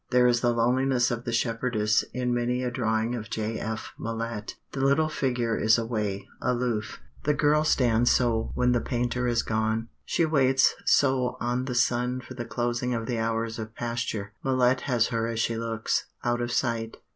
There 0.09 0.25
is 0.25 0.41
the 0.41 0.51
loneliness 0.51 1.11
of 1.11 1.25
the 1.25 1.31
shepherdess 1.31 2.01
in 2.11 2.33
many 2.33 2.63
a 2.63 2.71
drawing 2.71 3.13
of 3.13 3.29
J.F. 3.29 3.93
Millet. 3.99 4.55
The 4.71 4.81
little 4.81 5.09
figure 5.09 5.55
is 5.55 5.77
away, 5.77 6.27
aloof. 6.41 6.99
The 7.25 7.35
girl 7.35 7.63
stands 7.63 8.09
so 8.09 8.51
when 8.55 8.71
the 8.71 8.81
painter 8.81 9.27
is 9.27 9.43
gone. 9.43 9.89
She 10.03 10.25
waits 10.25 10.73
so 10.85 11.37
on 11.39 11.65
the 11.65 11.75
sun 11.75 12.19
for 12.19 12.33
the 12.33 12.45
closing 12.45 12.95
of 12.95 13.05
the 13.05 13.19
hours 13.19 13.59
of 13.59 13.75
pasture. 13.75 14.33
Millet 14.43 14.81
has 14.89 15.09
her 15.09 15.27
as 15.27 15.39
she 15.39 15.55
looks, 15.55 16.05
out 16.23 16.41
of 16.41 16.51
sight. 16.51 16.97